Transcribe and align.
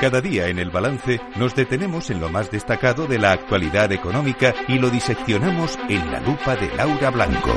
Cada 0.00 0.20
día 0.20 0.48
en 0.48 0.58
el 0.58 0.70
balance 0.70 1.20
nos 1.36 1.54
detenemos 1.54 2.10
en 2.10 2.20
lo 2.20 2.28
más 2.28 2.50
destacado 2.50 3.06
de 3.06 3.18
la 3.18 3.32
actualidad 3.32 3.90
económica 3.90 4.54
y 4.68 4.78
lo 4.78 4.90
diseccionamos 4.90 5.78
en 5.88 6.12
la 6.12 6.20
lupa 6.20 6.56
de 6.56 6.68
Laura 6.76 7.10
Blanco. 7.10 7.52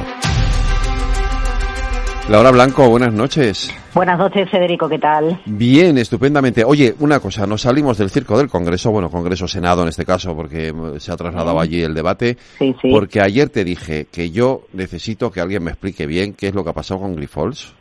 Laura 2.29 2.51
Blanco, 2.51 2.89
buenas 2.89 3.13
noches. 3.13 3.73
Buenas 3.93 4.19
noches, 4.19 4.49
Federico, 4.49 4.89
¿qué 4.89 4.99
tal? 4.99 5.41
Bien, 5.45 5.97
estupendamente. 5.97 6.63
Oye, 6.65 6.93
una 6.99 7.19
cosa, 7.19 7.47
nos 7.47 7.61
salimos 7.61 7.97
del 7.97 8.09
circo 8.09 8.37
del 8.37 8.49
Congreso, 8.49 8.91
bueno, 8.91 9.09
Congreso 9.09 9.47
Senado 9.47 9.81
en 9.81 9.87
este 9.87 10.05
caso, 10.05 10.35
porque 10.35 10.73
se 10.99 11.11
ha 11.11 11.15
trasladado 11.15 11.59
allí 11.59 11.81
el 11.81 11.93
debate, 11.93 12.37
sí, 12.59 12.75
sí. 12.81 12.91
porque 12.91 13.21
ayer 13.21 13.49
te 13.49 13.63
dije 13.63 14.07
que 14.11 14.29
yo 14.29 14.63
necesito 14.73 15.31
que 15.31 15.39
alguien 15.39 15.63
me 15.63 15.71
explique 15.71 16.05
bien 16.05 16.33
qué 16.33 16.49
es 16.49 16.53
lo 16.53 16.65
que 16.65 16.69
ha 16.69 16.73
pasado 16.73 16.99
con 16.99 17.15
Grifols, 17.15 17.73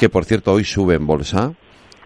que 0.00 0.08
por 0.08 0.24
cierto 0.24 0.52
hoy 0.52 0.64
sube 0.64 0.94
en 0.94 1.06
bolsa. 1.06 1.52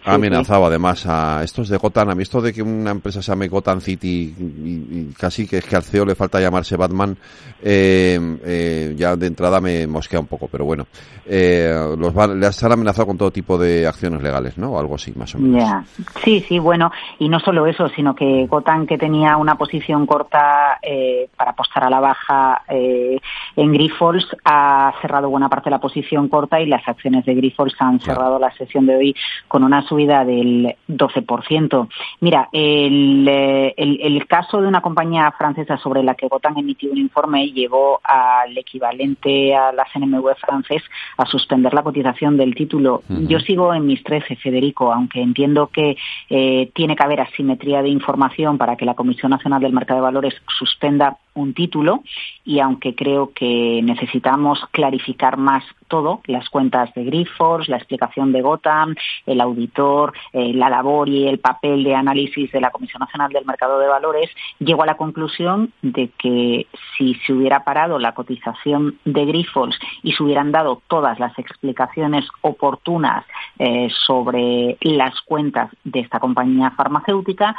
Amenazado 0.05 0.66
además 0.66 1.07
a 1.07 1.43
estos 1.45 1.68
de 1.68 1.76
Gotham, 1.76 2.11
a 2.11 2.14
mí 2.14 2.22
esto 2.22 2.40
de 2.40 2.53
que 2.53 2.63
una 2.63 2.90
empresa 2.90 3.22
se 3.22 3.31
llame 3.31 3.49
Gotham 3.49 3.81
City 3.81 4.35
y, 4.39 4.99
y 4.99 5.14
casi 5.18 5.46
que 5.46 5.59
es 5.59 5.64
que 5.64 5.76
al 5.76 5.82
CEO 5.82 6.04
le 6.04 6.14
falta 6.14 6.40
llamarse 6.40 6.76
Batman, 6.76 7.17
eh, 7.63 8.18
eh, 8.45 8.95
ya 8.96 9.14
de 9.17 9.26
entrada 9.26 9.61
me 9.61 9.86
mosquea 9.86 10.18
un 10.21 10.26
poco, 10.26 10.49
pero 10.49 10.64
bueno, 10.64 10.86
eh, 11.26 11.73
los 11.99 12.12
van, 12.12 12.40
les 12.40 12.62
han 12.64 12.73
amenazado 12.73 13.07
con 13.07 13.17
todo 13.18 13.31
tipo 13.31 13.57
de 13.57 13.86
acciones 13.86 14.23
legales, 14.23 14.59
¿no? 14.59 14.73
O 14.73 14.81
algo 14.81 14.96
así, 14.96 15.12
más 15.17 15.35
o 15.35 15.39
menos. 15.39 15.86
Sí, 16.25 16.45
sí, 16.48 16.59
bueno, 16.59 16.90
y 17.18 17.29
no 17.29 17.39
solo 17.40 17.67
eso, 17.67 17.89
sino 17.90 18.14
que 18.14 18.46
Gotan, 18.46 18.87
que 18.87 18.98
tenía 18.98 19.37
una 19.37 19.54
posición 19.57 20.07
corta 20.07 20.79
eh, 20.82 21.29
para 21.37 21.53
apostar 21.53 21.84
a 21.84 21.90
la 21.90 22.00
baja 22.00 22.62
eh, 22.68 23.18
en 23.57 23.73
Grifols, 23.73 24.26
ha 24.45 24.93
cerrado 25.00 25.31
buena 25.31 25.48
parte 25.48 25.71
de 25.71 25.76
la 25.76 25.81
posición 25.81 26.29
corta 26.29 26.61
y 26.61 26.67
las 26.67 26.87
acciones 26.89 27.25
de 27.25 27.34
Grifols 27.34 27.75
han 27.79 27.98
Claro. 27.98 28.21
cerrado 28.21 28.39
la 28.39 28.50
sesión 28.57 28.87
de 28.87 28.96
hoy 28.96 29.17
con 29.48 29.62
una 29.62 29.82
subida 29.93 30.25
del 30.25 30.75
12%. 30.89 31.89
Mira, 32.20 32.48
el, 32.51 33.28
eh, 33.28 33.75
el, 33.77 34.01
el 34.01 34.27
caso 34.27 34.59
de 34.59 34.67
una 34.67 34.81
compañía 34.81 35.31
francesa 35.37 35.77
sobre 35.77 36.03
la 36.03 36.15
que 36.15 36.29
Gotan 36.29 36.57
emitió 36.57 36.91
un 36.91 36.97
informe 36.97 37.49
llevó 37.49 38.01
al 38.03 38.57
equivalente 38.57 39.55
a 39.55 39.71
la 39.73 39.84
CNMV 39.93 40.34
francés 40.37 40.83
a 41.19 41.27
suspender 41.27 41.75
la 41.75 41.83
cotización 41.83 42.39
del 42.39 42.55
título. 42.55 43.03
Yo 43.09 43.39
sigo 43.41 43.75
en 43.75 43.84
mis 43.84 44.03
13, 44.03 44.37
Federico, 44.37 44.93
aunque 44.95 45.21
entiendo 45.21 45.67
que 45.67 45.97
eh, 46.31 46.71
tiene 46.75 46.97
que 46.97 47.03
haber 47.03 47.21
asimetría 47.21 47.83
de 47.83 47.91
información 47.91 48.56
para 48.56 48.77
que 48.77 48.87
la 48.87 48.95
Comisión 48.95 49.31
Nacional 49.31 49.61
del 49.61 49.75
Mercado 49.75 50.01
de 50.01 50.05
Valores 50.05 50.34
suspenda 50.59 51.19
un 51.34 51.55
título 51.55 52.02
y 52.44 52.61
aunque 52.61 52.94
creo 52.94 53.33
que 53.33 53.80
necesitamos 53.83 54.61
clarificar 54.70 55.36
más 55.36 55.64
todo, 55.88 56.20
las 56.27 56.48
cuentas 56.48 56.92
de 56.94 57.05
Grifols, 57.05 57.69
la 57.69 57.77
explicación 57.77 58.33
de 58.33 58.41
Gotham, 58.41 58.94
el 59.27 59.41
auditor, 59.41 60.14
eh, 60.33 60.53
la 60.55 60.70
labor 60.70 61.08
y 61.08 61.28
el 61.28 61.38
papel 61.38 61.84
de 61.84 61.94
análisis 61.94 62.50
de 62.50 62.60
la 62.60 62.70
Comisión 62.70 63.00
Nacional 63.00 63.30
del 63.30 63.44
Mercado 63.44 63.78
de 63.78 63.88
Valores, 63.88 64.30
llego 64.58 64.83
a 64.83 64.86
la 64.86 64.97
conclusión 64.97 65.72
de 65.83 66.10
que 66.19 66.66
si 66.97 67.14
se 67.27 67.33
hubiera 67.33 67.64
parado 67.64 67.98
la 67.98 68.14
cotización 68.14 68.98
de 69.05 69.27
Grifols 69.27 69.78
y 70.03 70.12
se 70.12 70.22
hubieran 70.22 70.50
dado 70.50 70.83
todas 70.88 71.19
las 71.19 71.38
explicaciones 71.38 72.27
oportunas 72.41 73.25
eh, 73.58 73.88
sobre 74.06 74.78
las 74.80 75.20
cuentas 75.22 75.70
de 75.84 76.00
esta 76.00 76.20
compañía 76.20 76.70
farmacéutica, 76.70 77.55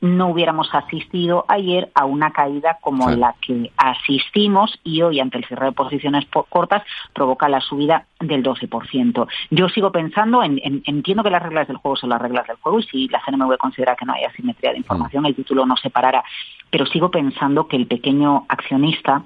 no 0.00 0.28
hubiéramos 0.28 0.74
asistido 0.74 1.44
ayer 1.48 1.90
a 1.94 2.04
una 2.06 2.30
caída 2.32 2.78
como 2.80 3.04
Claro. 3.04 3.20
la 3.20 3.34
que 3.40 3.70
asistimos 3.76 4.78
y 4.82 5.02
hoy 5.02 5.20
ante 5.20 5.38
el 5.38 5.44
cierre 5.44 5.66
de 5.66 5.72
posiciones 5.72 6.24
po- 6.24 6.44
cortas 6.44 6.82
provoca 7.12 7.48
la 7.48 7.60
subida 7.60 8.06
del 8.18 8.42
12%. 8.42 9.26
Yo 9.50 9.68
sigo 9.68 9.92
pensando, 9.92 10.42
en, 10.42 10.58
en- 10.64 10.82
entiendo 10.86 11.22
que 11.22 11.30
las 11.30 11.42
reglas 11.42 11.68
del 11.68 11.76
juego 11.76 11.96
son 11.96 12.10
las 12.10 12.20
reglas 12.22 12.46
del 12.46 12.56
juego 12.56 12.78
y 12.80 12.84
si 12.84 13.08
la 13.08 13.20
CNMV 13.24 13.56
considera 13.58 13.94
que 13.96 14.06
no 14.06 14.14
hay 14.14 14.24
asimetría 14.24 14.72
de 14.72 14.78
información, 14.78 15.26
el 15.26 15.34
título 15.34 15.66
no 15.66 15.76
se 15.76 15.90
parará, 15.90 16.24
pero 16.70 16.86
sigo 16.86 17.10
pensando 17.10 17.68
que 17.68 17.76
el 17.76 17.86
pequeño 17.86 18.46
accionista 18.48 19.22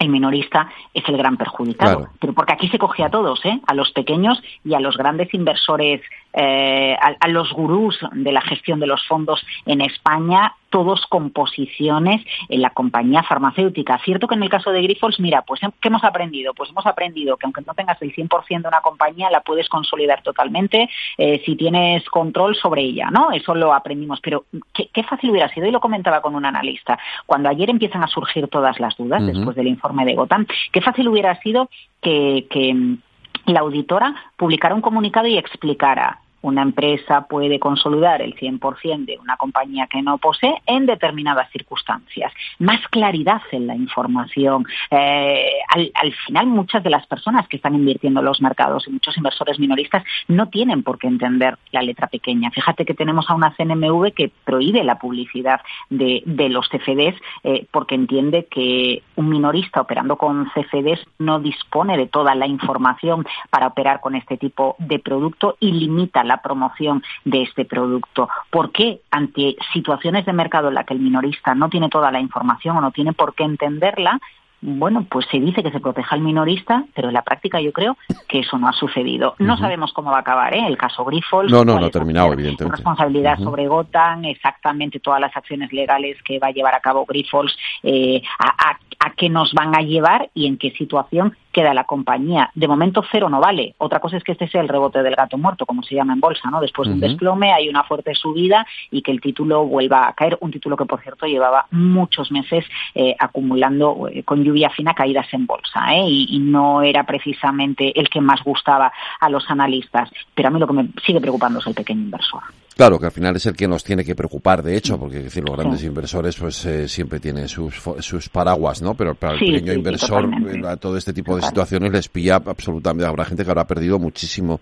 el 0.00 0.08
minorista 0.08 0.68
es 0.92 1.08
el 1.08 1.16
gran 1.16 1.36
perjudicado. 1.36 1.98
Claro. 1.98 2.12
Pero 2.20 2.32
porque 2.34 2.52
aquí 2.52 2.68
se 2.68 2.78
coge 2.80 3.04
a 3.04 3.10
todos, 3.10 3.42
¿eh? 3.46 3.60
a 3.66 3.74
los 3.74 3.92
pequeños 3.92 4.42
y 4.64 4.74
a 4.74 4.80
los 4.80 4.96
grandes 4.96 5.32
inversores, 5.32 6.02
eh, 6.34 6.96
a, 7.00 7.14
a 7.20 7.28
los 7.28 7.52
gurús 7.52 7.98
de 8.12 8.32
la 8.32 8.40
gestión 8.42 8.80
de 8.80 8.86
los 8.86 9.06
fondos 9.06 9.44
en 9.66 9.80
España, 9.80 10.54
todos 10.74 11.06
con 11.06 11.30
posiciones 11.30 12.20
en 12.48 12.60
la 12.60 12.70
compañía 12.70 13.22
farmacéutica. 13.22 14.00
Cierto 14.04 14.26
que 14.26 14.34
en 14.34 14.42
el 14.42 14.48
caso 14.48 14.72
de 14.72 14.82
Grifols, 14.82 15.20
mira, 15.20 15.42
pues 15.42 15.60
¿qué 15.80 15.88
hemos 15.88 16.02
aprendido? 16.02 16.52
Pues 16.52 16.70
hemos 16.70 16.84
aprendido 16.84 17.36
que 17.36 17.46
aunque 17.46 17.62
no 17.64 17.74
tengas 17.74 18.02
el 18.02 18.12
100% 18.12 18.62
de 18.62 18.68
una 18.68 18.80
compañía, 18.80 19.30
la 19.30 19.42
puedes 19.42 19.68
consolidar 19.68 20.22
totalmente 20.22 20.90
eh, 21.16 21.40
si 21.46 21.54
tienes 21.54 22.04
control 22.10 22.56
sobre 22.56 22.82
ella, 22.82 23.08
¿no? 23.12 23.30
Eso 23.30 23.54
lo 23.54 23.72
aprendimos. 23.72 24.18
Pero 24.20 24.46
qué, 24.72 24.88
qué 24.92 25.04
fácil 25.04 25.30
hubiera 25.30 25.48
sido, 25.50 25.68
y 25.68 25.70
lo 25.70 25.78
comentaba 25.78 26.20
con 26.20 26.34
un 26.34 26.44
analista, 26.44 26.98
cuando 27.24 27.48
ayer 27.48 27.70
empiezan 27.70 28.02
a 28.02 28.08
surgir 28.08 28.48
todas 28.48 28.80
las 28.80 28.96
dudas, 28.96 29.24
después 29.24 29.54
del 29.54 29.68
informe 29.68 30.04
de 30.04 30.16
Gotham, 30.16 30.44
qué 30.72 30.80
fácil 30.80 31.06
hubiera 31.06 31.40
sido 31.40 31.70
que, 32.00 32.48
que 32.50 32.74
mm, 32.74 32.98
la 33.46 33.60
auditora 33.60 34.12
publicara 34.36 34.74
un 34.74 34.80
comunicado 34.80 35.28
y 35.28 35.38
explicara 35.38 36.18
una 36.44 36.62
empresa 36.62 37.26
puede 37.26 37.58
consolidar 37.58 38.20
el 38.20 38.34
100% 38.36 39.06
de 39.06 39.18
una 39.18 39.36
compañía 39.36 39.86
que 39.86 40.02
no 40.02 40.18
posee 40.18 40.54
en 40.66 40.84
determinadas 40.84 41.50
circunstancias. 41.50 42.32
Más 42.58 42.86
claridad 42.88 43.40
en 43.50 43.66
la 43.66 43.74
información. 43.74 44.66
Eh, 44.90 45.50
al, 45.68 45.90
al, 45.94 46.12
final, 46.26 46.46
muchas 46.46 46.84
de 46.84 46.90
las 46.90 47.06
personas 47.06 47.48
que 47.48 47.56
están 47.56 47.74
invirtiendo 47.74 48.20
en 48.20 48.26
los 48.26 48.42
mercados 48.42 48.86
y 48.86 48.90
muchos 48.90 49.16
inversores 49.16 49.58
minoristas 49.58 50.04
no 50.28 50.50
tienen 50.50 50.82
por 50.82 50.98
qué 50.98 51.06
entender 51.06 51.56
la 51.72 51.80
letra 51.80 52.08
pequeña. 52.08 52.50
Fíjate 52.50 52.84
que 52.84 52.92
tenemos 52.92 53.28
a 53.30 53.34
una 53.34 53.54
CNMV 53.56 54.12
que 54.12 54.30
prohíbe 54.44 54.84
la 54.84 54.98
publicidad 54.98 55.60
de, 55.88 56.22
de 56.26 56.48
los 56.50 56.68
CFDs 56.68 57.16
eh, 57.42 57.66
porque 57.70 57.94
entiende 57.94 58.46
que 58.50 59.02
un 59.16 59.30
minorista 59.30 59.80
operando 59.80 60.16
con 60.18 60.50
CFDs 60.50 61.00
no 61.18 61.40
dispone 61.40 61.96
de 61.96 62.06
toda 62.06 62.34
la 62.34 62.46
información 62.46 63.24
para 63.48 63.68
operar 63.68 64.00
con 64.00 64.14
este 64.14 64.36
tipo 64.36 64.76
de 64.78 64.98
producto 64.98 65.56
y 65.58 65.72
limita 65.72 66.22
la 66.22 66.33
promoción 66.42 67.02
de 67.24 67.42
este 67.42 67.64
producto. 67.64 68.28
¿Por 68.50 68.72
qué 68.72 69.00
ante 69.10 69.56
situaciones 69.72 70.26
de 70.26 70.32
mercado 70.32 70.68
en 70.68 70.74
la 70.74 70.84
que 70.84 70.94
el 70.94 71.00
minorista 71.00 71.54
no 71.54 71.68
tiene 71.68 71.88
toda 71.88 72.10
la 72.10 72.20
información 72.20 72.76
o 72.76 72.80
no 72.80 72.90
tiene 72.90 73.12
por 73.12 73.34
qué 73.34 73.44
entenderla, 73.44 74.20
bueno, 74.60 75.06
pues 75.10 75.26
se 75.30 75.38
dice 75.40 75.62
que 75.62 75.70
se 75.70 75.80
proteja 75.80 76.14
al 76.14 76.22
minorista, 76.22 76.84
pero 76.94 77.08
en 77.08 77.14
la 77.14 77.22
práctica 77.22 77.60
yo 77.60 77.72
creo 77.72 77.96
que 78.28 78.40
eso 78.40 78.58
no 78.58 78.68
ha 78.68 78.72
sucedido. 78.72 79.34
No 79.38 79.56
sabemos 79.58 79.92
cómo 79.92 80.10
va 80.10 80.18
a 80.18 80.20
acabar 80.20 80.54
¿eh? 80.54 80.64
el 80.66 80.76
caso 80.78 81.04
Grifols. 81.04 81.52
No, 81.52 81.64
no, 81.64 81.78
no 81.78 81.86
ha 81.86 81.90
terminado, 81.90 82.32
evidentemente. 82.32 82.76
responsabilidad 82.76 83.34
Ujú. 83.34 83.44
sobre 83.44 83.68
Gotham, 83.68 84.24
exactamente 84.24 85.00
todas 85.00 85.20
las 85.20 85.36
acciones 85.36 85.72
legales 85.72 86.16
que 86.22 86.38
va 86.38 86.48
a 86.48 86.52
llevar 86.52 86.74
a 86.74 86.80
cabo 86.80 87.04
Grifols, 87.04 87.56
eh, 87.82 88.22
a, 88.38 88.70
a- 88.70 88.78
a 89.00 89.10
qué 89.10 89.28
nos 89.28 89.52
van 89.52 89.76
a 89.76 89.82
llevar 89.82 90.30
y 90.32 90.46
en 90.46 90.56
qué 90.56 90.70
situación 90.70 91.36
queda 91.52 91.74
la 91.74 91.84
compañía. 91.84 92.50
De 92.54 92.66
momento 92.66 93.04
cero 93.12 93.28
no 93.28 93.38
vale. 93.38 93.74
Otra 93.78 94.00
cosa 94.00 94.16
es 94.16 94.24
que 94.24 94.32
este 94.32 94.48
sea 94.48 94.62
el 94.62 94.68
rebote 94.68 95.02
del 95.02 95.14
gato 95.14 95.36
muerto, 95.36 95.66
como 95.66 95.82
se 95.82 95.94
llama 95.94 96.14
en 96.14 96.20
bolsa, 96.20 96.48
¿no? 96.50 96.58
Después 96.60 96.88
de 96.88 96.94
un 96.94 97.00
desplome 97.00 97.52
hay 97.52 97.68
una 97.68 97.82
fuerte 97.84 98.14
subida 98.14 98.66
y 98.90 99.02
que 99.02 99.10
el 99.10 99.20
título 99.20 99.66
vuelva 99.66 100.08
a 100.08 100.12
caer. 100.14 100.38
Un 100.40 100.50
título 100.52 100.76
que, 100.76 100.86
por 100.86 101.02
cierto, 101.02 101.26
llevaba 101.26 101.66
muchos 101.70 102.32
meses 102.32 102.64
eh, 102.94 103.14
acumulando 103.18 104.08
eh, 104.10 104.22
con 104.22 104.42
lluvia 104.54 104.70
fina 104.70 104.94
caídas 104.94 105.26
en 105.32 105.46
bolsa, 105.46 105.80
¿eh? 105.92 106.04
Y, 106.06 106.36
y 106.36 106.38
no 106.38 106.82
era 106.82 107.04
precisamente 107.04 107.92
el 107.98 108.08
que 108.08 108.20
más 108.20 108.40
gustaba 108.44 108.92
a 109.20 109.28
los 109.28 109.44
analistas. 109.50 110.08
Pero 110.34 110.48
a 110.48 110.50
mí 110.52 110.60
lo 110.60 110.66
que 110.66 110.72
me 110.74 110.88
sigue 111.04 111.20
preocupando 111.20 111.58
es 111.58 111.66
el 111.66 111.74
pequeño 111.74 112.02
inversor. 112.02 112.42
Claro, 112.76 112.98
que 112.98 113.06
al 113.06 113.12
final 113.12 113.36
es 113.36 113.46
el 113.46 113.54
que 113.54 113.68
nos 113.68 113.84
tiene 113.84 114.04
que 114.04 114.16
preocupar, 114.16 114.60
de 114.62 114.76
hecho, 114.76 114.98
porque 114.98 115.18
es 115.18 115.24
decir, 115.24 115.44
los 115.44 115.56
grandes 115.56 115.80
Sí. 115.80 115.86
inversores 115.86 116.36
pues 116.36 116.64
eh, 116.66 116.88
siempre 116.88 117.20
tienen 117.20 117.48
sus, 117.48 117.80
sus 118.00 118.28
paraguas, 118.28 118.82
¿no? 118.82 118.94
Pero 118.94 119.14
para 119.14 119.34
el 119.34 119.38
Sí, 119.38 119.46
pequeño 119.52 119.72
sí, 119.72 119.78
inversor, 119.78 120.24
eh, 120.48 120.62
a 120.66 120.76
todo 120.76 120.96
este 120.96 121.12
tipo 121.12 121.34
de 121.36 121.40
Total. 121.42 121.50
situaciones 121.50 121.92
les 121.92 122.08
pilla 122.08 122.36
absolutamente. 122.44 123.06
Habrá 123.08 123.24
gente 123.26 123.44
que 123.44 123.50
habrá 123.50 123.64
perdido 123.66 123.98
muchísimo 124.00 124.60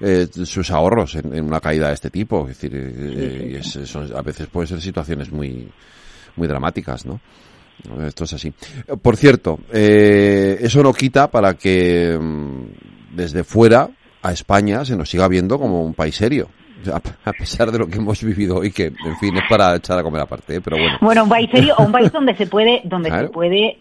eh, 0.00 0.26
sus 0.32 0.70
ahorros 0.72 1.14
en, 1.14 1.32
en 1.32 1.44
una 1.44 1.60
caída 1.60 1.88
de 1.88 1.94
este 1.94 2.10
tipo. 2.10 2.42
Es 2.48 2.58
decir, 2.60 2.74
eh, 2.74 2.92
eh, 2.92 3.48
y 3.52 3.54
es- 3.56 3.88
son- 3.88 4.10
a 4.16 4.22
veces 4.22 4.48
pueden 4.48 4.66
ser 4.68 4.80
situaciones 4.80 5.30
muy, 5.30 5.68
muy 6.34 6.48
dramáticas, 6.48 7.06
¿no? 7.06 7.20
Esto 8.06 8.24
es 8.24 8.32
así. 8.32 8.52
Por 9.02 9.16
cierto, 9.16 9.60
eh, 9.72 10.58
eso 10.60 10.82
no 10.82 10.92
quita 10.92 11.30
para 11.30 11.54
que 11.54 12.18
mm, 12.20 13.16
desde 13.16 13.44
fuera 13.44 13.90
a 14.22 14.32
España 14.32 14.84
se 14.84 14.96
nos 14.96 15.10
siga 15.10 15.28
viendo 15.28 15.58
como 15.58 15.84
un 15.84 15.94
país 15.94 16.16
serio. 16.16 16.48
A, 16.92 17.32
pesar 17.32 17.70
de 17.70 17.78
lo 17.78 17.86
que 17.86 17.96
hemos 17.96 18.22
vivido 18.22 18.58
hoy, 18.58 18.72
que 18.72 18.86
en 18.86 19.16
fin 19.18 19.36
es 19.36 19.44
para 19.48 19.76
echar 19.76 19.98
a 19.98 20.02
comer 20.02 20.22
aparte, 20.22 20.56
¿eh? 20.56 20.60
pero 20.62 20.76
bueno. 20.76 20.98
Bueno, 21.00 21.24
un 21.24 21.28
país 21.28 21.50
serio, 21.50 21.74
un 21.78 21.92
país 21.92 22.12
donde 22.12 22.34
se 22.36 22.46
puede, 22.46 22.80
donde 22.84 23.10
se 23.10 23.28
puede 23.28 23.78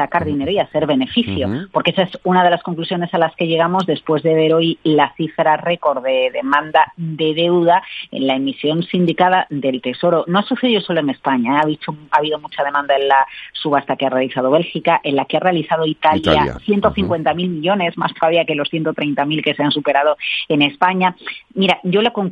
sacar 0.00 0.24
dinero 0.24 0.50
y 0.50 0.58
hacer 0.58 0.86
beneficio, 0.86 1.48
porque 1.72 1.90
esa 1.90 2.02
es 2.02 2.18
una 2.24 2.42
de 2.42 2.50
las 2.50 2.62
conclusiones 2.62 3.12
a 3.12 3.18
las 3.18 3.34
que 3.36 3.46
llegamos 3.46 3.86
después 3.86 4.22
de 4.22 4.34
ver 4.34 4.54
hoy 4.54 4.78
la 4.82 5.12
cifra 5.14 5.56
récord 5.58 6.02
de 6.02 6.30
demanda 6.32 6.92
de 6.96 7.34
deuda 7.34 7.82
en 8.10 8.26
la 8.26 8.36
emisión 8.36 8.82
sindicada 8.82 9.46
del 9.50 9.82
Tesoro. 9.82 10.24
No 10.26 10.38
ha 10.38 10.42
sucedido 10.42 10.80
solo 10.80 11.00
en 11.00 11.10
España, 11.10 11.56
¿eh? 11.56 11.78
ha, 12.10 12.16
habido 12.16 12.38
mucha 12.38 12.64
demanda 12.64 12.96
en 12.96 13.08
la 13.08 13.26
subasta 13.52 13.96
que 13.96 14.06
ha 14.06 14.10
realizado 14.10 14.50
Bélgica, 14.50 15.00
en 15.02 15.16
la 15.16 15.26
que 15.26 15.36
ha 15.36 15.40
realizado 15.40 15.84
Italia, 15.86 16.56
150.000 16.66 17.34
millones, 17.34 17.98
más 17.98 18.14
todavía 18.14 18.44
que 18.44 18.54
los 18.54 18.70
130.000 18.70 19.44
que 19.44 19.54
se 19.54 19.62
han 19.62 19.70
superado 19.70 20.16
en 20.48 20.62
España. 20.62 21.14
Mira, 21.54 21.78
yo 21.82 22.00
la 22.00 22.10
conclusión, 22.10 22.29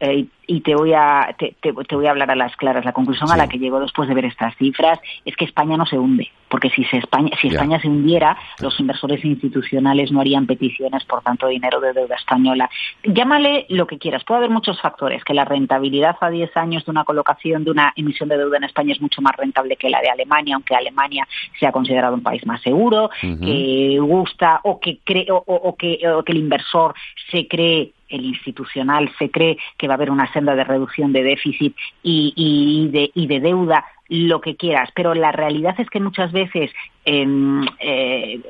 eh, 0.00 0.26
y 0.46 0.60
te 0.62 0.74
voy 0.74 0.92
a 0.94 1.36
te, 1.38 1.72
voy 1.72 2.06
a 2.06 2.10
hablar 2.10 2.30
a 2.30 2.34
las 2.34 2.56
claras. 2.56 2.84
La 2.84 2.92
conclusión 2.92 3.30
a 3.30 3.36
la 3.36 3.46
que 3.46 3.58
llego 3.58 3.78
después 3.78 4.08
de 4.08 4.14
ver 4.14 4.24
estas 4.24 4.56
cifras 4.56 4.98
es 5.24 5.36
que 5.36 5.44
España 5.44 5.76
no 5.76 5.86
se 5.86 5.96
hunde, 5.96 6.28
porque 6.48 6.70
si 6.70 6.82
se 6.84 6.96
España 6.96 7.30
si 7.40 7.48
España 7.48 7.80
se 7.80 7.86
hundiera, 7.86 8.36
los 8.60 8.78
inversores 8.80 9.24
institucionales 9.24 10.10
no 10.10 10.20
harían 10.20 10.46
peticiones 10.46 11.04
por 11.04 11.22
tanto 11.22 11.46
dinero 11.46 11.80
de 11.80 11.92
deuda 11.92 12.16
española. 12.16 12.68
Llámale 13.04 13.66
lo 13.68 13.86
que 13.86 13.98
quieras. 13.98 14.24
Puede 14.24 14.38
haber 14.38 14.50
muchos 14.50 14.80
factores, 14.80 15.22
que 15.22 15.34
la 15.34 15.44
rentabilidad 15.44 16.16
a 16.20 16.30
10 16.30 16.56
años 16.56 16.84
de 16.84 16.90
una 16.90 17.04
colocación 17.04 17.62
de 17.62 17.70
una 17.70 17.92
emisión 17.94 18.28
de 18.28 18.38
deuda 18.38 18.56
en 18.56 18.64
España 18.64 18.92
es 18.92 19.00
mucho 19.00 19.22
más 19.22 19.36
rentable 19.36 19.76
que 19.76 19.88
la 19.88 20.00
de 20.00 20.10
Alemania, 20.10 20.56
aunque 20.56 20.74
Alemania 20.74 21.28
sea 21.60 21.70
considerado 21.70 22.14
un 22.14 22.22
país 22.22 22.44
más 22.44 22.60
seguro, 22.62 23.10
que 23.20 23.98
gusta 24.00 24.60
o 24.64 24.80
que 24.80 24.98
cree 25.04 25.26
o 25.30 25.76
que, 25.76 26.00
o 26.08 26.24
que 26.24 26.32
el 26.32 26.38
inversor 26.38 26.94
se 27.30 27.46
cree 27.46 27.92
el 28.10 28.24
institucional 28.24 29.10
se 29.18 29.30
cree 29.30 29.56
que 29.78 29.88
va 29.88 29.94
a 29.94 29.96
haber 29.96 30.10
una 30.10 30.30
senda 30.32 30.54
de 30.54 30.64
reducción 30.64 31.12
de 31.12 31.22
déficit 31.22 31.74
y, 32.02 32.88
de, 32.90 33.40
deuda, 33.40 33.84
lo 34.08 34.40
que 34.40 34.56
quieras, 34.56 34.90
pero 34.94 35.14
la 35.14 35.30
realidad 35.30 35.76
es 35.78 35.88
que 35.88 36.00
muchas 36.00 36.32
veces, 36.32 36.72
em, 37.04 37.64
eh, 37.78 38.40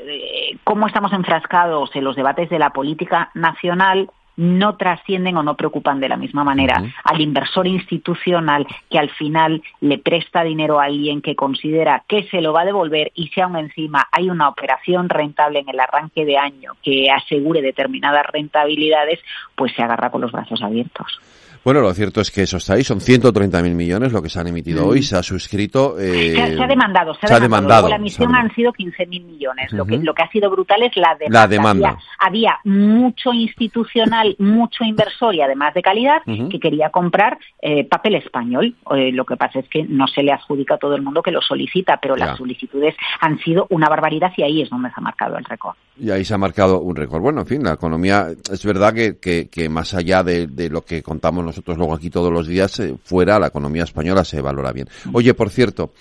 como 0.65 0.87
estamos 0.87 1.13
enfrascados 1.13 1.95
en 1.95 2.05
los 2.05 2.17
debates 2.17 2.49
de 2.49 2.59
la 2.59 2.71
política 2.71 3.31
nacional, 3.35 4.11
no 4.37 4.77
trascienden 4.77 5.37
o 5.37 5.43
no 5.43 5.57
preocupan 5.57 6.01
de 6.01 6.09
la 6.09 6.17
misma 6.17 6.45
manera 6.45 6.83
al 7.05 7.21
inversor 7.21 7.67
institucional 7.67 8.67
que 8.89 8.99
al 8.99 9.11
final 9.11 9.63
le 9.81 9.99
presta 9.99 10.43
dinero 10.43 10.81
a 10.81 10.85
alguien 10.85 11.21
que 11.21 11.37
considera 11.37 12.05
que 12.09 12.25
se 12.25 12.41
lo 12.41 12.53
va 12.53 12.63
a 12.63 12.67
devolver 12.67 13.13
y 13.15 13.29
si 13.29 13.41
aún 13.41 13.57
encima 13.57 14.09
hay 14.13 14.31
una 14.31 14.49
operación 14.49 15.09
rentable 15.09 15.61
en 15.61 15.69
el 15.69 15.81
arranque 15.81 16.25
de 16.25 16.39
año 16.39 16.73
que 16.83 17.11
asegure 17.11 17.63
determinadas 17.63 18.27
rentabilidades, 18.27 19.21
pues 19.55 19.73
se 19.75 19.83
agarra 19.83 20.11
con 20.11 20.21
los 20.21 20.33
brazos 20.33 20.63
abiertos. 20.63 21.21
Bueno, 21.63 21.83
lo 21.83 21.93
cierto 21.93 22.23
es 22.23 22.31
que 22.31 22.43
eso 22.43 22.57
está 22.57 22.75
ahí, 22.75 22.85
son 22.85 23.01
130.000 23.01 23.75
millones 23.75 24.13
lo 24.13 24.23
que 24.23 24.31
se 24.31 24.41
han 24.41 24.47
emitido 24.47 24.87
hoy, 24.87 25.03
se 25.03 25.17
ha 25.17 25.23
suscrito. 25.23 25.99
Eh, 25.99 26.33
se, 26.35 26.63
ha, 26.63 26.67
demandado, 26.67 27.13
se 27.15 27.33
ha, 27.33 27.39
demandado. 27.39 27.89
La 27.89 27.97
emisión 27.97 28.35
han 28.35 28.51
sido 28.55 28.73
15.000 28.73 29.07
millones. 29.25 29.71
lo, 29.73 29.85
que, 29.85 29.99
lo 29.99 30.15
que 30.15 30.23
ha 30.23 30.31
sido 30.31 30.51
brutal 30.51 30.83
es 30.83 30.97
la 30.97 31.15
demanda. 31.19 31.41
La 31.41 31.47
demanda. 31.47 31.99
Había, 32.19 32.59
mucho 32.65 33.35
institucional, 33.35 34.37
mucho 34.39 34.85
inversor 34.85 35.35
y 35.35 35.43
además 35.43 35.75
de 35.75 35.83
calidad 35.83 36.23
que 36.25 36.59
quería 36.59 36.89
comprar 36.89 37.39
eh, 37.61 37.85
papel 37.85 38.15
español. 38.15 38.75
Eh, 38.97 39.13
lo 39.13 39.27
que 39.27 39.37
pasa 39.37 39.59
es 39.59 39.69
que 39.69 39.85
no 39.85 40.07
se 40.07 40.23
le 40.23 40.33
adjudica 40.33 40.77
a 40.77 40.79
todo 40.79 40.95
el 40.95 41.03
mundo 41.03 41.23
que 41.23 41.31
lo 41.31 41.43
solicita, 41.43 41.99
pero 42.01 42.17
las 42.17 42.39
solicitudes 42.39 42.95
han 43.21 43.39
sido 43.39 43.67
una 43.69 43.89
barbaridad 43.89 44.33
y 44.35 44.43
ahí 44.43 44.63
es 44.63 44.71
donde 44.71 44.89
se 44.89 44.95
ha 44.97 45.03
marcado 45.03 45.37
el 45.37 45.45
récord. 45.45 45.75
Y 45.99 46.11
ahí 46.11 46.25
se 46.25 46.33
ha 46.33 46.39
marcado 46.39 46.81
un 46.81 46.97
récord. 46.97 47.21
Bueno, 47.21 47.43
en 47.43 47.47
fin, 47.47 47.63
la 47.63 47.75
economía, 47.75 48.29
es 48.51 48.65
verdad 48.65 48.95
que, 48.95 49.19
que, 49.19 49.51
que 49.51 49.69
más 49.69 49.93
allá 49.93 50.23
de, 50.23 50.47
de 50.47 50.71
lo 50.71 50.81
que 50.81 51.03
contamos 51.03 51.50
nosotros 51.51 51.77
luego 51.77 51.95
aquí 51.95 52.11
todos 52.11 52.33
los 52.33 52.47
días, 52.47 52.79
eh, 52.81 52.97
fuera 53.03 53.39
la 53.39 53.49
economía 53.49 53.85
española 53.85 54.25
se 54.25 54.41
valora 54.41 54.73
bien. 54.73 54.89
Oye, 55.13 55.35
por 55.35 55.51
cierto, 55.51 55.93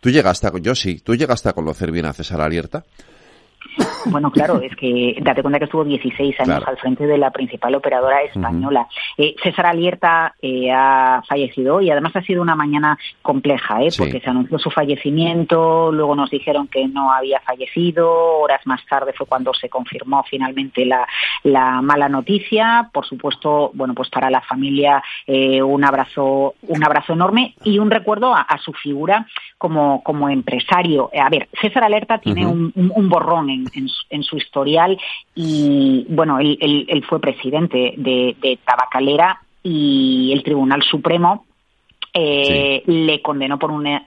tú 0.00 0.10
llegaste 0.10 0.46
a, 0.46 0.52
yo 0.60 0.74
sí, 0.74 1.00
tú 1.00 1.14
llegaste 1.14 1.48
a 1.48 1.52
conocer 1.52 1.90
bien 1.90 2.06
a 2.06 2.12
César 2.12 2.40
Alierta. 2.40 2.84
Bueno, 4.06 4.30
claro, 4.30 4.60
es 4.60 4.74
que 4.76 5.16
date 5.20 5.42
cuenta 5.42 5.58
que 5.58 5.66
estuvo 5.66 5.84
16 5.84 6.40
años 6.40 6.62
al 6.66 6.76
frente 6.78 7.06
de 7.06 7.18
la 7.18 7.30
principal 7.30 7.74
operadora 7.74 8.22
española. 8.22 8.86
Eh, 9.16 9.34
César 9.42 9.66
Alierta 9.66 10.34
eh, 10.40 10.70
ha 10.72 11.22
fallecido 11.28 11.80
y 11.80 11.90
además 11.90 12.16
ha 12.16 12.22
sido 12.22 12.42
una 12.42 12.56
mañana 12.56 12.98
compleja, 13.22 13.82
¿eh? 13.82 13.88
porque 13.96 14.20
se 14.20 14.30
anunció 14.30 14.58
su 14.58 14.70
fallecimiento, 14.70 15.92
luego 15.92 16.14
nos 16.14 16.30
dijeron 16.30 16.68
que 16.68 16.88
no 16.88 17.12
había 17.12 17.40
fallecido, 17.40 18.10
horas 18.40 18.66
más 18.66 18.84
tarde 18.86 19.12
fue 19.12 19.26
cuando 19.26 19.52
se 19.54 19.68
confirmó 19.68 20.24
finalmente 20.28 20.84
la, 20.84 21.06
la 21.42 21.82
mala 21.82 22.08
noticia. 22.08 22.90
Por 22.92 23.06
supuesto, 23.06 23.70
bueno, 23.74 23.94
pues 23.94 24.08
para 24.08 24.30
la 24.30 24.40
familia 24.40 25.02
eh, 25.26 25.62
un 25.62 25.84
abrazo, 25.84 26.54
un 26.62 26.84
abrazo 26.84 27.12
enorme 27.12 27.54
y 27.64 27.78
un 27.78 27.90
recuerdo 27.90 28.34
a, 28.34 28.46
su 28.62 28.72
figura 28.72 29.26
como, 29.58 30.02
como 30.02 30.28
empresario. 30.28 31.10
A 31.18 31.28
ver, 31.30 31.48
César 31.60 31.84
Alerta 31.84 32.18
tiene 32.18 32.46
un, 32.46 32.72
un, 32.74 33.08
borrón 33.08 33.48
en, 33.48 33.64
en, 34.10 34.22
su 34.22 34.36
historial 34.36 34.98
y, 35.34 36.06
bueno, 36.08 36.38
él, 36.38 36.58
él, 36.60 37.04
fue 37.08 37.20
presidente 37.20 37.94
de, 37.96 38.36
de 38.40 38.58
Tabacalera 38.64 39.40
y 39.62 40.32
el 40.32 40.42
Tribunal 40.42 40.82
Supremo 40.82 41.46
eh, 42.12 42.82
le 42.86 43.22
condenó 43.22 43.58
por 43.58 43.70
un 43.70 43.86
eh, 43.86 44.02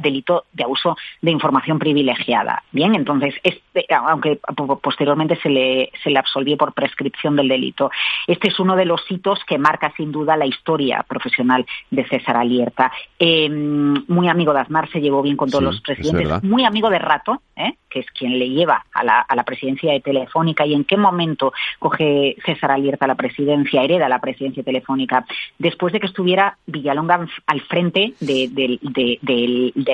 delito 0.00 0.44
de 0.52 0.64
abuso 0.64 0.96
de 1.20 1.30
información 1.30 1.78
privilegiada. 1.78 2.62
Bien, 2.70 2.94
entonces, 2.94 3.34
este, 3.42 3.86
aunque 3.90 4.40
posteriormente 4.80 5.36
se 5.42 5.48
le, 5.48 5.90
se 6.02 6.10
le 6.10 6.18
absolvió 6.18 6.56
por 6.56 6.72
prescripción 6.72 7.36
del 7.36 7.48
delito. 7.48 7.90
Este 8.26 8.48
es 8.48 8.60
uno 8.60 8.76
de 8.76 8.84
los 8.84 9.02
hitos 9.10 9.40
que 9.44 9.58
marca 9.58 9.92
sin 9.96 10.12
duda 10.12 10.36
la 10.36 10.46
historia 10.46 11.04
profesional 11.08 11.66
de 11.90 12.06
César 12.06 12.36
Alierta. 12.36 12.92
Em, 13.18 14.04
muy 14.08 14.28
amigo 14.28 14.52
de 14.52 14.60
Aznar, 14.60 14.88
se 14.90 15.00
llevó 15.00 15.22
bien 15.22 15.36
con 15.36 15.50
todos 15.50 15.64
los 15.64 15.80
presidentes, 15.80 16.42
muy 16.42 16.64
amigo 16.64 16.90
de 16.90 16.98
Rato, 16.98 17.42
¿eh? 17.56 17.74
que 17.88 18.00
es 18.00 18.06
quien 18.10 18.38
le 18.38 18.48
lleva 18.48 18.84
a 19.10 19.34
la, 19.34 19.44
presidencia 19.44 19.92
de 19.92 20.00
Telefónica 20.00 20.64
y 20.64 20.74
en 20.74 20.84
qué 20.84 20.96
momento 20.96 21.52
coge 21.78 22.36
César 22.44 22.70
Alierta 22.70 23.06
la 23.06 23.14
presidencia, 23.14 23.82
hereda 23.82 24.08
la 24.08 24.20
presidencia 24.20 24.62
telefónica, 24.62 25.24
después 25.58 25.92
de 25.92 26.00
que 26.00 26.06
estuviera 26.06 26.56
Villalonga 26.66 27.26
al 27.46 27.60
frente 27.62 28.14
de, 28.20 28.78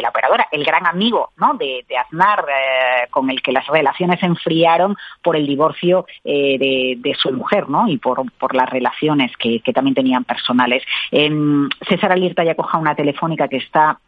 la 0.03 0.09
operadora, 0.09 0.49
el 0.53 0.65
gran 0.65 0.87
amigo 0.87 1.31
¿no? 1.37 1.55
de, 1.55 1.85
Aznar, 1.99 2.45
eh, 2.49 3.09
con 3.11 3.31
el 3.31 3.43
que 3.43 3.53
las 3.53 3.67
relaciones 3.67 4.21
se 4.21 4.27
enfriaron 4.27 4.97
por 5.23 5.37
el 5.37 5.47
divorcio 5.47 6.07
eh, 6.25 6.59
de, 6.59 7.15
su 7.15 7.33
mujer 7.33 7.69
¿no? 7.69 7.89
y 7.89 7.99
por, 7.99 8.31
por 8.33 8.55
las 8.55 8.69
relaciones 8.71 9.33
que, 9.37 9.61
también 9.75 9.95
tenían 9.95 10.25
personales. 10.25 10.83
César 11.89 12.13
Alierta 12.13 12.45
ya 12.45 12.55
coja 12.55 12.79
una 12.79 12.95
telefónica 12.95 13.49
que 13.49 13.59
está 13.59 13.99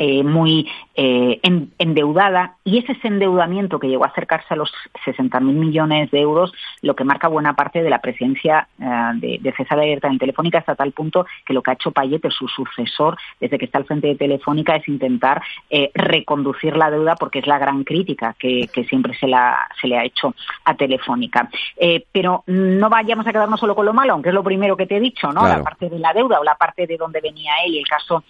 eh, 0.00 0.22
muy 0.22 0.68
eh, 0.94 1.40
endeudada 1.42 2.54
y 2.62 2.78
ese 2.78 2.96
endeudamiento 3.02 3.80
que 3.80 3.88
llegó 3.88 4.04
a 4.04 4.08
acercarse 4.08 4.54
a 4.54 4.56
los 4.56 4.72
60.000 5.04 5.40
millones 5.40 6.08
de 6.12 6.20
euros 6.20 6.52
lo 6.82 6.94
que 6.94 7.02
marca 7.02 7.26
buena 7.26 7.56
parte 7.56 7.82
de 7.82 7.90
la 7.90 8.00
presencia 8.00 8.68
eh, 8.80 8.84
de, 9.14 9.38
de, 9.40 9.52
César 9.54 9.80
Abierta 9.80 10.06
en 10.06 10.20
Telefónica 10.20 10.58
hasta 10.58 10.76
tal 10.76 10.92
punto 10.92 11.26
que 11.44 11.52
lo 11.52 11.62
que 11.62 11.72
ha 11.72 11.74
hecho 11.74 11.90
Payete, 11.90 12.30
su 12.30 12.46
sucesor, 12.46 13.18
desde 13.40 13.58
que 13.58 13.64
está 13.64 13.78
al 13.78 13.86
frente 13.86 14.06
de 14.06 14.14
Telefónica 14.14 14.76
es 14.76 14.86
intentar 14.86 15.42
reconducir 15.94 16.76
la 16.76 16.92
deuda 16.92 17.16
porque 17.16 17.40
es 17.40 17.48
la 17.48 17.58
gran 17.58 17.82
crítica 17.82 18.36
que, 18.38 18.68
siempre 18.88 19.18
se, 19.18 19.26
la, 19.26 19.68
se 19.80 19.88
le 19.88 19.98
ha 19.98 20.04
hecho 20.04 20.32
a 20.64 20.76
Telefónica. 20.76 21.50
pero 22.12 22.44
no 22.46 22.88
vayamos 22.88 23.26
a 23.26 23.32
quedarnos 23.32 23.58
solo 23.58 23.74
con 23.74 23.84
lo 23.84 23.92
malo, 23.92 24.12
aunque 24.12 24.28
es 24.28 24.34
lo 24.34 24.44
primero 24.44 24.76
que 24.76 24.86
te 24.86 24.98
he 24.98 25.00
dicho, 25.00 25.32
¿no? 25.32 25.42
La 25.42 25.60
parte 25.60 25.88
de 25.88 25.98
la 25.98 26.12
deuda 26.12 26.38
o 26.38 26.44
la 26.44 26.54
parte 26.54 26.86
de 26.86 26.96
donde 26.96 27.20
venía 27.20 27.52
él 27.66 27.74
y 27.74 27.78
el 27.78 27.88
caso 27.88 28.22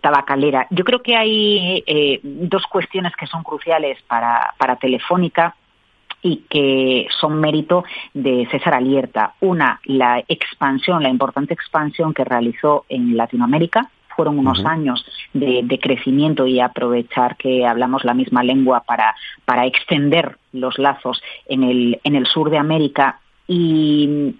tabacalera. 0.00 0.66
Yo 0.70 0.84
creo 0.84 1.02
que 1.02 1.16
hay 1.16 1.84
eh, 1.86 2.20
dos 2.22 2.64
cuestiones 2.66 3.14
que 3.16 3.26
son 3.26 3.42
cruciales 3.42 3.98
para, 4.06 4.54
Telefónica 4.80 5.54
y 6.22 6.44
que 6.48 7.06
son 7.20 7.40
mérito 7.40 7.84
de 8.14 8.48
César 8.50 8.74
Alierta. 8.74 9.34
Una, 9.40 9.80
la 9.84 10.22
expansión, 10.28 11.02
la 11.02 11.10
importante 11.10 11.54
expansión 11.54 12.14
que 12.14 12.24
realizó 12.24 12.84
en 12.88 13.16
Latinoamérica. 13.16 13.90
Fueron 14.16 14.38
unos 14.38 14.64
años 14.66 15.04
de, 15.32 15.78
crecimiento 15.80 16.46
y 16.46 16.60
aprovechar 16.60 17.36
que 17.36 17.66
hablamos 17.66 18.04
la 18.04 18.12
misma 18.12 18.42
lengua 18.42 18.80
para, 18.80 19.14
para 19.46 19.64
extender 19.66 20.36
los 20.52 20.78
lazos 20.78 21.22
en 21.46 21.64
el, 21.64 22.00
en 22.04 22.16
el 22.16 22.26
sur 22.26 22.50
de 22.50 22.58
América. 22.58 23.20
Y 23.46 24.34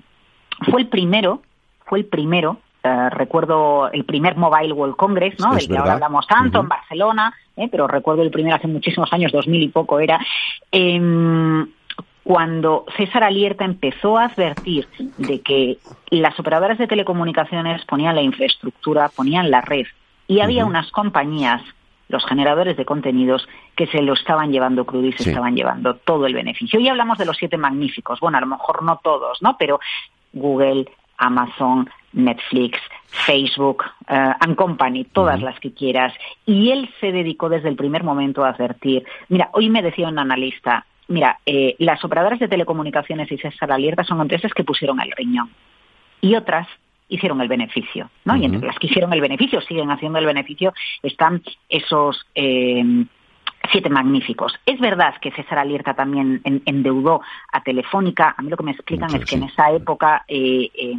fue 0.70 0.82
el 0.82 0.88
primero, 0.88 1.40
fue 1.86 2.00
el 2.00 2.04
primero 2.04 2.58
eh, 2.82 3.10
recuerdo 3.10 3.90
el 3.92 4.04
primer 4.04 4.36
Mobile 4.36 4.72
World 4.72 4.96
Congress, 4.96 5.38
¿no? 5.38 5.54
del 5.54 5.68
que 5.68 5.76
ahora 5.76 5.94
hablamos 5.94 6.26
tanto, 6.26 6.60
en 6.60 6.68
Barcelona, 6.68 7.34
¿eh? 7.56 7.68
pero 7.70 7.86
recuerdo 7.86 8.22
el 8.22 8.30
primero 8.30 8.56
hace 8.56 8.68
muchísimos 8.68 9.12
años, 9.12 9.32
2000 9.32 9.62
y 9.62 9.68
poco 9.68 10.00
era. 10.00 10.18
Em, 10.72 11.66
cuando 12.24 12.86
César 12.96 13.24
Alierta 13.24 13.64
empezó 13.64 14.16
a 14.16 14.26
advertir 14.26 14.88
de 15.18 15.40
que 15.40 15.78
las 16.10 16.38
operadoras 16.38 16.78
de 16.78 16.86
telecomunicaciones 16.86 17.84
ponían 17.84 18.14
la 18.14 18.22
infraestructura, 18.22 19.08
ponían 19.08 19.50
la 19.50 19.60
red, 19.60 19.86
y 20.26 20.40
había 20.40 20.64
unas 20.64 20.90
compañías, 20.90 21.60
los 22.08 22.24
generadores 22.24 22.76
de 22.76 22.84
contenidos, 22.84 23.46
que 23.76 23.88
se 23.88 24.00
lo 24.00 24.14
estaban 24.14 24.52
llevando 24.52 24.86
crudo 24.86 25.06
y 25.06 25.12
se 25.12 25.28
estaban 25.30 25.54
llevando 25.54 25.96
todo 25.96 26.26
el 26.26 26.34
beneficio. 26.34 26.78
Hoy 26.78 26.88
hablamos 26.88 27.18
de 27.18 27.26
los 27.26 27.36
siete 27.36 27.56
magníficos, 27.56 28.20
bueno, 28.20 28.38
a 28.38 28.40
lo 28.40 28.46
mejor 28.46 28.82
no 28.82 29.00
todos, 29.02 29.42
¿no? 29.42 29.56
Pero 29.58 29.80
Google, 30.32 30.86
Amazon, 31.20 31.88
Netflix, 32.12 32.78
Facebook, 33.26 33.84
uh, 34.08 34.34
and 34.40 34.56
Company, 34.56 35.04
todas 35.04 35.40
las 35.40 35.58
que 35.60 35.72
quieras. 35.72 36.12
Y 36.44 36.70
él 36.70 36.90
se 37.00 37.12
dedicó 37.12 37.48
desde 37.48 37.68
el 37.68 37.76
primer 37.76 38.02
momento 38.02 38.44
a 38.44 38.50
advertir. 38.50 39.04
Mira, 39.28 39.50
hoy 39.52 39.70
me 39.70 39.82
decía 39.82 40.08
un 40.08 40.18
analista, 40.18 40.86
mira, 41.08 41.38
eh, 41.46 41.76
las 41.78 42.04
operadoras 42.04 42.40
de 42.40 42.48
telecomunicaciones 42.48 43.30
y 43.30 43.38
César 43.38 43.70
Alerta 43.70 44.04
son 44.04 44.20
empresas 44.20 44.52
que 44.52 44.64
pusieron 44.64 45.00
el 45.00 45.12
riñón. 45.12 45.50
Y 46.20 46.34
otras 46.34 46.66
hicieron 47.08 47.40
el 47.40 47.48
beneficio, 47.48 48.10
¿no? 48.24 48.36
Y 48.36 48.44
entre 48.44 48.66
las 48.66 48.78
que 48.78 48.86
hicieron 48.86 49.12
el 49.12 49.20
beneficio, 49.20 49.60
siguen 49.62 49.90
haciendo 49.90 50.18
el 50.18 50.26
beneficio, 50.26 50.72
están 51.02 51.42
esos 51.68 52.24
eh, 52.34 52.84
siete 53.70 53.88
magníficos. 53.88 54.54
Es 54.66 54.78
verdad 54.80 55.14
que 55.20 55.30
César 55.32 55.58
Alierta 55.58 55.94
también 55.94 56.40
endeudó 56.44 57.22
a 57.52 57.62
Telefónica. 57.62 58.34
A 58.36 58.42
mí 58.42 58.50
lo 58.50 58.56
que 58.56 58.64
me 58.64 58.72
explican 58.72 59.14
es 59.14 59.24
que 59.24 59.36
en 59.36 59.44
esa 59.44 59.70
época 59.70 60.24
eh, 60.28 60.70
eh, 60.74 60.94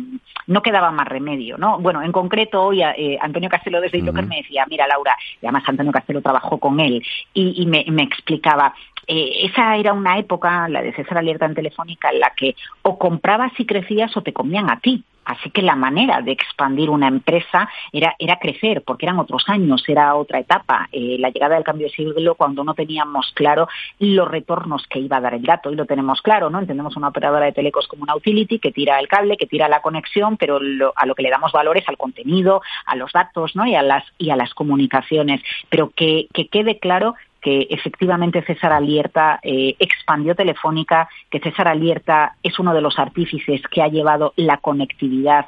no 0.47 0.61
quedaba 0.61 0.91
más 0.91 1.07
remedio, 1.07 1.57
¿no? 1.57 1.79
Bueno, 1.79 2.01
en 2.01 2.11
concreto 2.11 2.63
hoy 2.63 2.81
eh, 2.81 3.17
Antonio 3.21 3.49
Castelo 3.49 3.81
desde 3.81 4.01
uh 4.01 4.13
me 4.13 4.37
decía, 4.37 4.65
mira 4.69 4.87
Laura, 4.87 5.15
y 5.41 5.45
además 5.45 5.63
Antonio 5.67 5.91
Castelo 5.91 6.21
trabajó 6.21 6.57
con 6.57 6.79
él 6.79 7.03
y, 7.33 7.65
me, 7.65 7.85
me, 7.89 8.03
explicaba, 8.03 8.73
esa 9.07 9.75
era 9.77 9.93
una 9.93 10.17
época, 10.17 10.67
la 10.69 10.81
de 10.81 10.93
César 10.93 11.17
Alierta 11.17 11.45
en 11.45 11.55
Telefónica, 11.55 12.09
en 12.09 12.19
la 12.19 12.33
que 12.35 12.55
o 12.81 12.97
comprabas 12.97 13.51
y 13.57 13.65
crecías 13.65 14.15
o 14.15 14.21
te 14.21 14.33
comían 14.33 14.69
a 14.69 14.79
ti. 14.79 15.03
Así 15.23 15.51
que 15.51 15.61
la 15.61 15.75
manera 15.75 16.21
de 16.21 16.31
expandir 16.31 16.89
una 16.89 17.07
empresa 17.07 17.69
era, 17.91 18.15
era 18.17 18.37
crecer, 18.37 18.83
porque 18.83 19.05
eran 19.05 19.19
otros 19.19 19.43
años, 19.47 19.83
era 19.87 20.15
otra 20.15 20.39
etapa. 20.39 20.89
Eh, 20.91 21.17
la 21.19 21.29
llegada 21.29 21.55
del 21.55 21.63
cambio 21.63 21.87
de 21.87 21.93
siglo 21.93 22.35
cuando 22.35 22.63
no 22.63 22.73
teníamos 22.73 23.31
claro 23.35 23.67
los 23.99 24.27
retornos 24.27 24.85
que 24.87 24.99
iba 24.99 25.17
a 25.17 25.21
dar 25.21 25.35
el 25.35 25.43
dato. 25.43 25.71
Y 25.71 25.75
lo 25.75 25.85
tenemos 25.85 26.21
claro, 26.21 26.49
¿no? 26.49 26.59
Entendemos 26.59 26.97
una 26.97 27.09
operadora 27.09 27.45
de 27.45 27.51
telecos 27.51 27.87
como 27.87 28.03
una 28.03 28.15
utility 28.15 28.59
que 28.59 28.71
tira 28.71 28.99
el 28.99 29.07
cable, 29.07 29.37
que 29.37 29.47
tira 29.47 29.69
la 29.69 29.81
conexión, 29.81 30.37
pero 30.37 30.59
a 30.95 31.05
lo 31.05 31.15
que 31.15 31.23
le 31.23 31.29
damos 31.29 31.51
valor 31.51 31.77
es 31.77 31.87
al 31.87 31.97
contenido, 31.97 32.61
a 32.85 32.95
los 32.95 33.11
datos, 33.11 33.55
¿no? 33.55 33.65
Y 33.65 33.75
a 33.75 33.83
las, 33.83 34.03
y 34.17 34.31
a 34.31 34.35
las 34.35 34.53
comunicaciones. 34.53 35.41
Pero 35.69 35.91
que, 35.95 36.27
que 36.33 36.47
quede 36.47 36.79
claro 36.79 37.15
que 37.41 37.67
efectivamente 37.69 38.43
César 38.43 38.71
Alierta 38.71 39.39
eh, 39.41 39.75
expandió 39.79 40.35
Telefónica, 40.35 41.09
que 41.29 41.39
César 41.39 41.67
Alierta 41.67 42.35
es 42.43 42.59
uno 42.59 42.73
de 42.73 42.81
los 42.81 42.99
artífices 42.99 43.61
que 43.71 43.81
ha 43.81 43.87
llevado 43.87 44.33
la 44.35 44.57
conectividad 44.57 45.47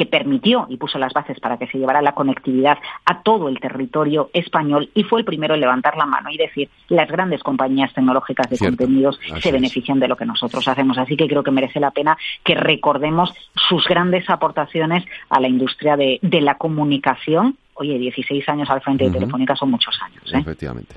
que 0.00 0.06
permitió 0.06 0.66
y 0.70 0.78
puso 0.78 0.98
las 0.98 1.12
bases 1.12 1.38
para 1.40 1.58
que 1.58 1.66
se 1.66 1.76
llevara 1.76 2.00
la 2.00 2.12
conectividad 2.12 2.78
a 3.04 3.20
todo 3.20 3.50
el 3.50 3.60
territorio 3.60 4.30
español 4.32 4.88
y 4.94 5.02
fue 5.02 5.20
el 5.20 5.26
primero 5.26 5.52
en 5.52 5.60
levantar 5.60 5.94
la 5.98 6.06
mano 6.06 6.30
y 6.30 6.38
decir 6.38 6.70
las 6.88 7.06
grandes 7.10 7.42
compañías 7.42 7.92
tecnológicas 7.92 8.48
de 8.48 8.56
contenidos 8.56 9.20
se 9.42 9.52
benefician 9.52 10.00
de 10.00 10.08
lo 10.08 10.16
que 10.16 10.24
nosotros 10.24 10.66
hacemos. 10.68 10.96
Así 10.96 11.18
que 11.18 11.28
creo 11.28 11.42
que 11.42 11.50
merece 11.50 11.80
la 11.80 11.90
pena 11.90 12.16
que 12.44 12.54
recordemos 12.54 13.30
sus 13.54 13.86
grandes 13.86 14.30
aportaciones 14.30 15.04
a 15.28 15.38
la 15.38 15.48
industria 15.48 15.98
de, 15.98 16.18
de 16.22 16.40
la 16.40 16.54
comunicación 16.54 17.58
oye, 17.80 17.98
16 17.98 18.48
años 18.48 18.68
al 18.70 18.80
frente 18.82 19.04
de 19.04 19.10
Telefónica 19.10 19.56
son 19.56 19.70
muchos 19.70 19.94
años. 20.04 20.22
¿eh? 20.32 20.38
Efectivamente. 20.38 20.94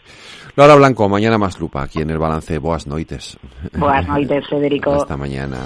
Laura 0.56 0.76
Blanco, 0.76 1.10
mañana 1.10 1.38
más 1.38 1.60
lupa 1.60 1.84
aquí 1.84 2.02
en 2.02 2.10
el 2.10 2.20
balance. 2.20 2.58
Boas 2.60 2.86
noites. 2.86 3.38
Boas 3.78 4.08
noites, 4.08 4.48
Federico. 4.50 4.94
Hasta 4.94 5.18
mañana. 5.18 5.58